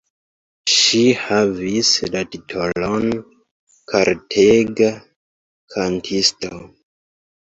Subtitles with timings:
[0.75, 3.05] Ŝi havis la titolon
[3.93, 4.91] "kortega
[5.75, 6.65] kantisto".